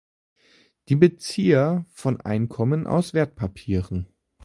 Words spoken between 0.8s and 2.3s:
Die Bezieher von